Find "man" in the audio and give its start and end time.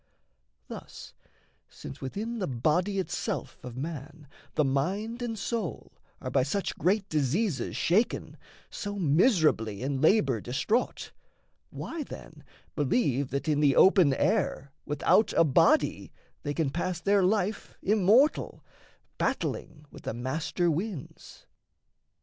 3.77-4.27